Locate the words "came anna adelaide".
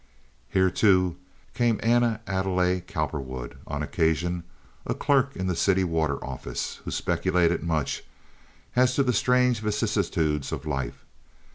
1.53-2.87